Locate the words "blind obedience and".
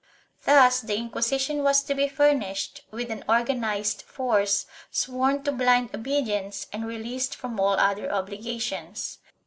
5.51-6.87